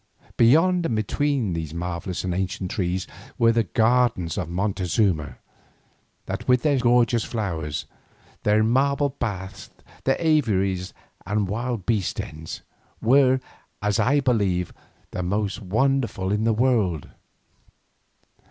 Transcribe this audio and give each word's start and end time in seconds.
Beyond 0.35 0.87
and 0.87 0.95
between 0.95 1.53
these 1.53 1.75
marvellous 1.75 2.23
and 2.23 2.33
ancient 2.33 2.71
trees 2.71 3.05
were 3.37 3.51
the 3.51 3.65
gardens 3.65 4.35
of 4.35 4.49
Montezuma, 4.49 5.37
that 6.25 6.47
with 6.47 6.63
their 6.63 6.77
strange 6.79 6.85
and 6.85 6.97
gorgeous 6.97 7.23
flowers, 7.23 7.85
their 8.41 8.63
marble 8.63 9.09
baths, 9.09 9.69
their 10.05 10.17
aviaries 10.19 10.95
and 11.23 11.47
wild 11.47 11.85
beast 11.85 12.17
dens, 12.17 12.63
were, 12.99 13.39
as 13.79 13.99
I 13.99 14.21
believe, 14.21 14.73
the 15.11 15.21
most 15.21 15.61
wonderful 15.61 16.31
in 16.31 16.45
the 16.45 16.53
whole 16.55 16.59
world. 16.65 17.09